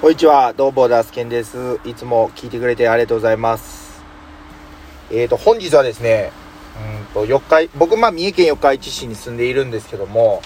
[0.00, 1.78] こんにちは、どうも、ダスケンです。
[1.84, 4.02] いつも聞いてくれてありがとうございます。
[5.10, 6.32] えーと、本日はですね、
[7.02, 10.40] うんと、四日、僕、まあ、三重県四日市市に住んでいるんですけども、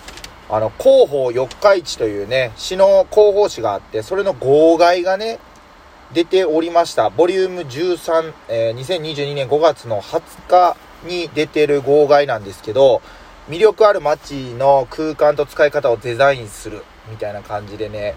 [0.50, 5.38] あの、広報四日市というね、市の広報誌があって、それの号外がね、
[6.12, 7.10] 出ておりました。
[7.10, 10.76] ボリューム13、えー2022年5月の20日
[11.06, 13.02] に出てる号外なんですけど、
[13.48, 18.16] 魅力ある街の空間と使い方をデザインするみたいな感じでね、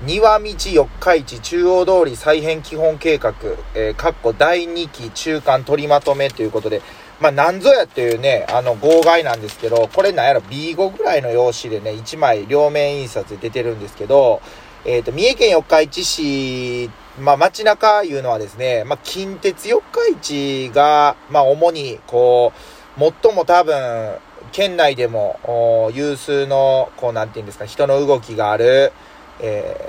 [0.00, 3.34] 庭道四日市中央通り再編基本計画、
[3.74, 6.82] えー、かっこ第2期中間取りまとめということで、
[7.20, 14.40] まあ、なんぞやっていうね、あの、号外なんですけど、これなんやろ、B5 ぐらいの用紙でね、1枚両面印刷で出てるんですけど、
[14.84, 16.90] えっ、と、三重県四日市市、
[17.20, 19.82] まあ、街中いうのはですね、まあ、近鉄四
[20.22, 22.52] 日市が、まあ、主に、こ
[22.96, 24.14] う、最も多分、
[24.52, 28.92] 県内でも、お有数の、こう、なんていうんですか、人の動きがある、
[29.40, 29.87] えー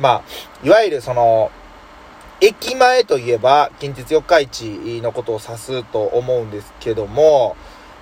[0.00, 1.50] まあ、いわゆるその、
[2.40, 7.54] 駅前といえば、近鉄四日市のことを指すと思うんですけども、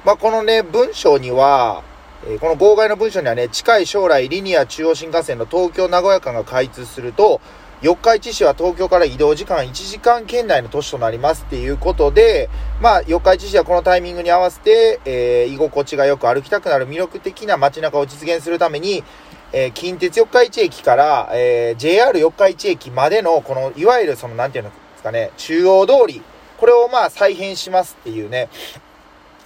[0.05, 1.83] まあ、このね、文章には、
[2.27, 7.41] えこの号外の文章にはね、近い将来リニア中央新幹線の東京名古屋間が開通すると、
[7.81, 19.05] 四日市市は東京から移動時間1時間圏内の都市となりますっていうことで、まあ、四日市市はこのタイミングに合わせて、えー居心地がよく歩きたくなる魅力的な街中を実現するために、
[19.53, 26.23] えー近鉄四日市駅から、えー JR 四日市駅までの、この、いわゆるその、なんていうんですかね、中央通り、
[26.59, 28.49] これをまあ再編しますっていうね、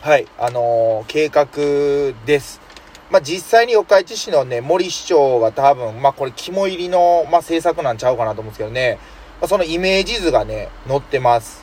[0.01, 1.47] はい、あのー計画
[2.27, 2.61] です。
[3.13, 8.99] まあ、実際に四日市市のね、森市長が多分、まあ、これ肝入りの、まあ、政策なんちゃうかなと思うんですけどね、
[9.39, 11.62] まあ、そのイメージ図がね、載ってます。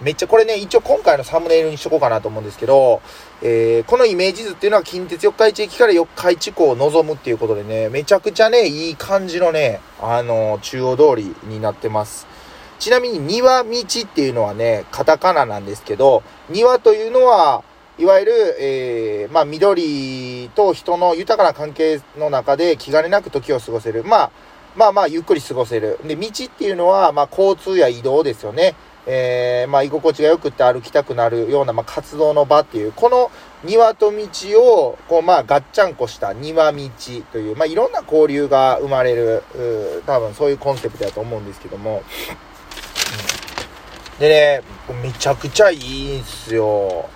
[0.00, 3.02] めっちゃこれね、一応今回のサムネイルにしとこうかなと思うんですけど、
[3.42, 12.26] えーこのイメージ図っていうのは近鉄四日市駅から四日市港を望むっていうことでね、めちゃくちゃね、いい感じのね、あの中央通りになってます。
[12.78, 17.62] ちなみに庭道っていうのはね、カタカナなんですけど、庭というのは、
[17.98, 24.04] いわゆる、えーまあ、緑と人の豊かな関係の中で気兼ねなく時を過ごせる。
[24.04, 24.30] まあ、
[24.74, 25.98] まあまあ、ゆっくり過ごせる。
[26.04, 28.74] で、道っていうのは、まあ、交通や移動ですよね。
[29.12, 33.32] えーまあ、居心地が良くて歩きたくなるような、まあ、活動の場っていう、この
[33.64, 34.18] 庭と道
[34.62, 36.78] を、こう、まあ、ガッチャンコした庭道
[37.32, 39.42] という、まあ、いろんな交流が生まれる、
[40.06, 42.04] 多分そういうコンセプトだと思うんですけども。
[44.20, 44.62] でね、
[45.02, 47.08] めちゃくちゃいいんすよ。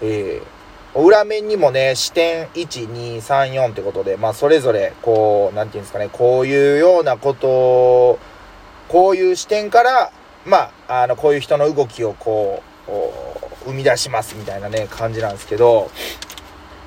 [0.00, 0.62] えー
[0.94, 8.18] 裏面にもね、視点1、2、3、4ってことで、まあ、それぞれ、こう、なんていうんですかね、こういうようなことを、
[8.88, 10.12] こういう視点から、
[10.44, 12.90] まあ、あの、こういう人の動きをこう、
[13.64, 15.90] 生み出しますみたいなね、感じなんですけど、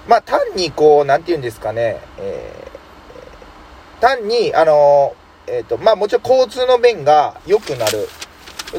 [0.08, 2.76] まあ、単にこう、なんていうんですかね、えー
[4.02, 5.16] 単に、あの、
[5.48, 8.08] えっ、と、まあ、もちろん交通の便が良くなる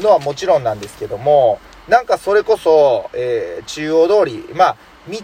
[0.01, 4.77] のはもちろんなんですけども、なんかそれこそ、えー中央通り、まあ、
[5.09, 5.17] 道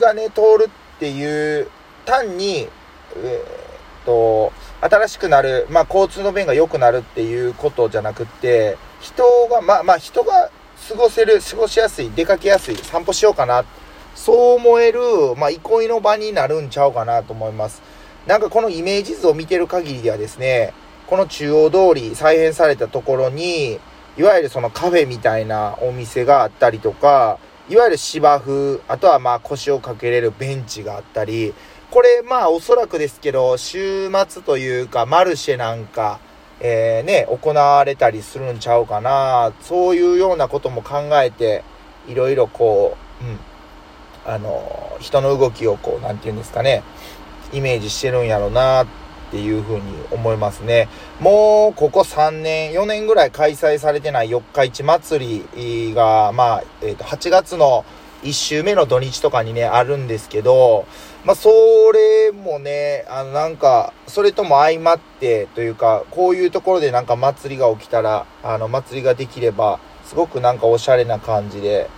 [0.00, 1.68] がね、通るっていう、
[2.06, 2.68] 単に、
[3.16, 10.50] えーと、新しくなる、まあ、交通の便が良くなるっていうことじゃなくって、人が、まあ、まあ、人が
[10.88, 13.64] 過ごせる、過ごしやすい、出かけやすい、散歩しようかな、
[14.14, 15.00] そう思える、
[15.36, 17.82] まあ、憩いの場になるんちゃうかなと思います。
[18.26, 20.72] なんかこのイメージ図を見てる限りではですね、
[21.06, 23.80] この中央通り再編されたところに、
[24.16, 31.54] いわゆるそのカフェみたいなお店があったりとか、いわゆる芝生、あとはまあ腰をかけれるベンチがあったり、
[31.90, 36.20] これまあおそらくですけど、週末というかマルシェなんか、
[36.60, 41.64] えーね、行われたりするんちゃうかな、そういうようなことも考えて、
[42.06, 43.38] いろいろこう、うん、
[44.24, 46.84] あの、人の動きをこう、なんて言うんですかね、
[47.52, 48.86] イメージしてるんやろなっ
[49.32, 50.88] ていうふうに思いますね。
[51.18, 57.84] もう、ここ3年、4年ぐらい開催されてない四日市祭りが、まあ、えっ、と、8月の
[58.22, 60.84] 1週目の土日とかにね、あるんですけど、
[61.24, 61.50] まあ、そ
[61.92, 71.90] れもね、あの、なんか、それとも相まって、というか、こういうところでなんか祭りが起きたら、あの、祭りができれば、すごくなんかおしゃれな感じで、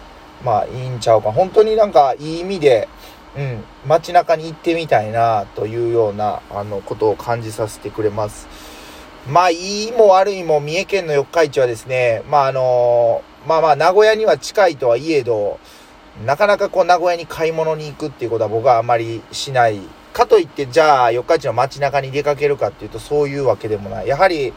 [0.45, 1.31] まあ、いいんちゃうか。
[1.31, 2.89] 本当になんか、いい意味で、
[3.37, 8.49] うん、街中に行ってみたいな、というような、あの、ことを感じさせてくれます。
[9.29, 15.61] まあ、いいも悪いも、三重県の四日市はですね、まあ、あのまあまあ、名古屋には近いとはいえど、
[16.25, 19.81] なかなかこう、名古屋に買い物に行くっていうことは僕はあまりしない。
[20.13, 24.09] かといって、じゃあ、四日市の街中に出かけるかっていうと、そういうわけでもない。
[24.09, 24.53] やはり、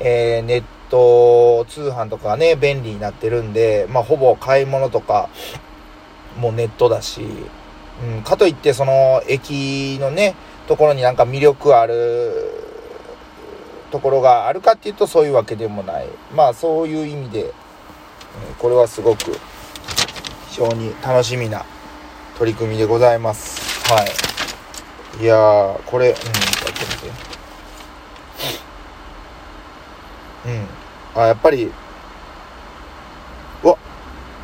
[0.00, 5.28] えーネット通販とかね、便利になってるんで、まあ、ほぼ買い物とか、
[6.38, 7.22] もうネットだし、
[8.02, 10.34] うん、かといって、その、駅のね、
[10.66, 12.66] ところになんか魅力ある、
[13.90, 17.52] ところがあるかっていうとそういうわけでもないまあそういう意味で、
[18.58, 19.38] これはすごく
[20.56, 21.66] 非常に楽しみな
[22.38, 23.92] 取り組みでございます。
[23.92, 24.02] は
[25.18, 25.22] い。
[25.22, 26.30] いやーこれうんやって
[27.04, 27.10] み
[30.46, 30.66] て。
[31.14, 31.20] うん。
[31.22, 31.70] あやっぱり
[33.64, 33.76] うわ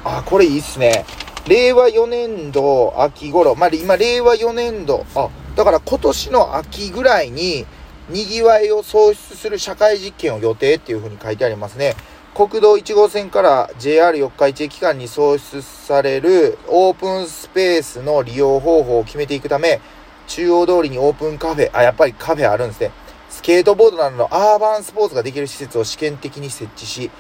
[0.05, 1.07] あこれいいっすね。
[1.49, 3.55] 令和4年度秋頃。
[3.55, 5.07] まあ今令和4年度。
[5.15, 7.65] あだから今年の秋ぐらいに
[8.11, 11.97] にぎわいを創出する社会実験を予定っていうふうに書いてありますね。
[12.35, 19.81] 国道1号線から JR 四日市駅間に創出されるオープンスペースの利用方法を決めていくため
[20.29, 22.91] 中央通りにオープンカフェあやっぱりカフェあるんですね
[23.33, 27.11] スケートボードなどのアーバンスポーツができる施設を試験的に設置し、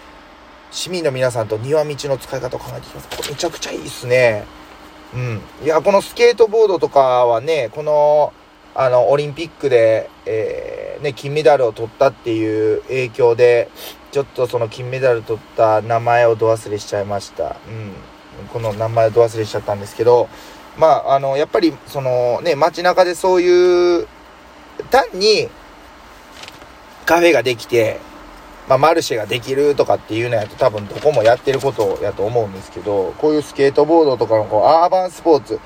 [0.70, 3.08] 市民の皆さんと庭道の使い方を考えていきます。
[3.16, 4.44] これめちゃくちゃいいっすね。
[5.14, 5.40] うん。
[5.64, 8.34] いや、このスケートボードとかはね、この、
[8.74, 13.70] あの、オリンピックで、えー、ね、金メダルを取ったっていう影響で、
[14.12, 17.56] ちょっとその金メダル取った名前をど忘れしちゃいました。
[17.66, 17.92] うん。
[18.52, 20.28] この名前をど忘れしちゃったんですけど、
[20.76, 24.06] まあ、あの、やっぱり、そのね、街中でそういう、
[24.90, 25.48] 単に、
[27.06, 28.00] カフェができて、
[28.68, 35.58] まあ、マルシェができるとかっていうのやと多分どこもやってることやと思うんですけど、こういうスケートボードとかのこうアーバンスポーツ、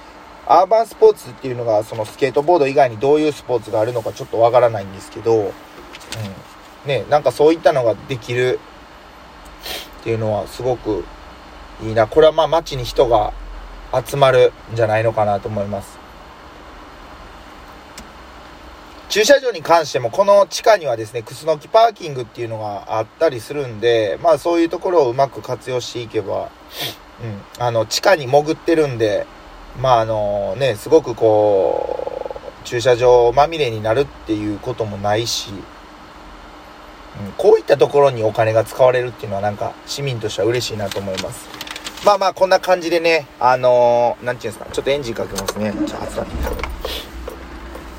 [0.46, 5.52] アーバンスポーツっていうのがそのスケートボード以外にどういうスポーツがあるのかちょっとわからないんですけど、うん。
[6.86, 8.58] ね、なんかそういったのができる
[10.00, 11.04] っていうのはすごく
[11.82, 12.06] いいな。
[12.06, 13.32] これはまあ街に人が
[13.92, 15.98] 集まるんじゃないのかなと思います。
[19.08, 26.50] 駐車場に関しても、この地下にはですね、クスノキパーキングっていうのがあったりするんで、まあそういうところをうまく活用していけば、
[27.22, 29.26] うん、あの、地下に潜ってるんで、
[29.80, 35.50] まああのね、すごくこう、駐車場まみれになるっていうこともないし、
[37.36, 41.48] こういったところにお金が使われるっていうのはなんか市民としては嬉しいなと思います。
[42.04, 45.72] まあまあこんな感じでね、あのー、なんていうんですか、ちょっとエンジンかけますね。
[45.72, 46.20] ちょっと熱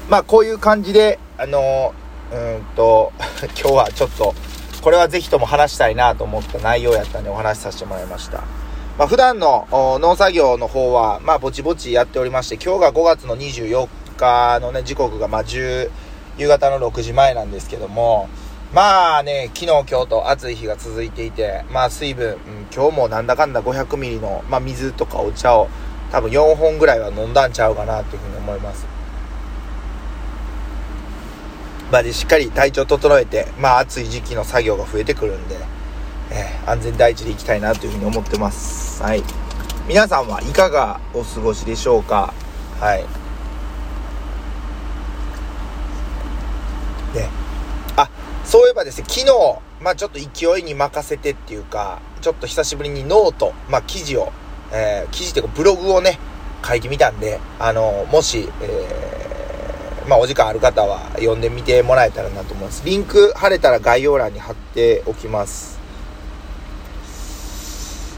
[0.10, 3.12] まあこういう感じで、あのー、うんと、
[3.62, 4.34] 今日はちょっと、
[4.81, 8.44] これはぜひとも話したいなと思った内容やったんでお話しさせてもらいました。
[8.98, 15.90] まあ普段の農作業の方は、まあぼちぼちやっておりまして、今日が5月の24日のね、時刻がまあ10、
[16.38, 18.30] 夕方の6時前なんですけども、
[18.74, 22.38] まあね、昨日今日と暑い日が続いていて、まあ水分、うん、
[22.74, 25.69] 今日もなんだかんだ500ミリの、まあ水とかお茶を
[26.12, 28.86] 多分4本ぐらいは飲んだんちゃうかなというふうに思います。
[31.92, 35.56] まあでしっかり体調整えて、まあ暑い時期の作業が増えてくるんで、
[36.31, 39.02] えー、安全第一でいきたいなというふうに思ってます。
[39.02, 39.24] はい。
[39.88, 42.34] 皆さんはいかがお過ごしでしょうか？
[42.81, 43.06] はい。
[47.16, 47.47] ね。
[48.48, 54.32] そういえばですね、昨日、まあちょっと勢いに任せてっていうか、ちょっと久しぶりに note、まあ記事を、
[54.72, 56.18] えー、記事っていうかブログをね、
[56.66, 62.86] 書いてみたんで、あの、もし、えーまあ、お時間ある方は読んでみてもらえたらなと思います。
[62.86, 65.78] リンク貼れたら概要欄に貼っておきます。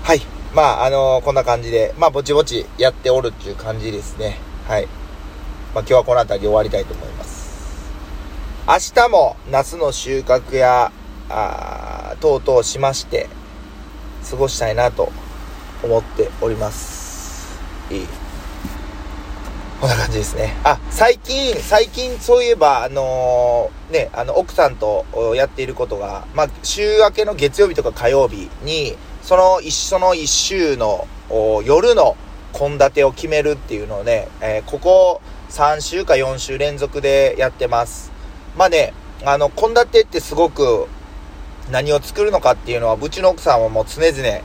[0.04, 0.22] はい。
[0.54, 4.38] まあ、あのー、こんな感じで、まあ、ぼちぼちやっておるっていう感じですね。
[4.68, 4.86] はい。
[4.86, 4.94] まあ、
[5.80, 7.39] 今日はこの辺りで終わりたいと思います。
[8.70, 10.92] 明日も夏の収穫や、
[11.28, 13.28] あ等々しまして、
[14.30, 15.12] 過ごしたいなと
[15.82, 17.60] 思っております。
[17.90, 18.08] いい。
[19.82, 20.56] こんな感じですね。
[20.64, 25.04] あ、最近、最近そういえば、あのー、ね、あの、奥さんと
[25.34, 31.08] やっていることが、まあ、週明けの月曜日とか火曜日に、その一緒の一週の
[31.66, 32.16] 夜の
[32.54, 38.19] 献立を決めるっていうのをね、えー、ここ3週か4週連続でやってます。
[38.58, 38.94] まあね、
[39.26, 40.88] あの、献立ってすごく
[41.72, 44.42] 何を作るのかっていうのは、うちの奥さんはもう常々、なんてい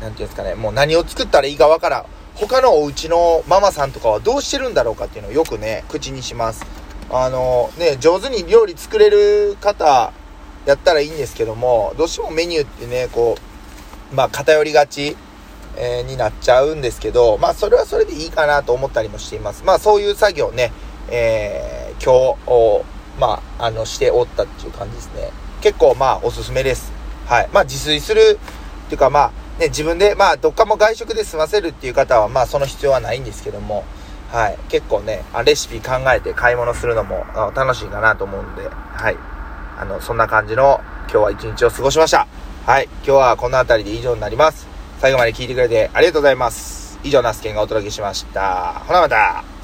[0.00, 2.04] うんですかね、もう何を作ったらいいかわからん。
[2.34, 6.64] 他のお家のママさんとかはどうしてるんだろうかっていうのをよくね、口にします。
[7.10, 10.12] あの、ね、上手に料理作れる方
[10.66, 13.36] やったらいいんですけども、どうしてもメニューってね、こ
[14.12, 15.16] う、まあ偏りがち、
[15.78, 19.62] えー、になっちゃうんですけど、まあそれはそれでいいかなと思ったりもしています。
[19.64, 20.72] まあそういう作業ね、
[21.08, 22.84] えー、今日、
[23.18, 25.30] まあ、あの、しておったっていう感じですね。
[25.60, 26.92] 結構まあおすすめです。
[27.26, 27.48] はい。
[27.52, 28.38] まあ自炊する
[28.86, 33.84] っていうかまあ、ね、自分で、まあ、どっかも外食で済ませるっていう方は、まあ、その必要はないんですけども、
[34.30, 34.58] はい。
[34.68, 39.16] 結構ね、レシピ考えて買い物するのも楽しいかなと思うんで、はい。
[39.78, 42.26] あの、そんな感じの今日は一日を過ごしました。
[42.66, 42.84] はい。
[42.84, 44.66] 今日はこの辺りで以上になります。
[45.00, 46.98] 最後まで聞いてくれてありがとうございます。
[47.02, 48.82] 以上、ナスケンがお届けしました。
[48.86, 49.55] ほなまた。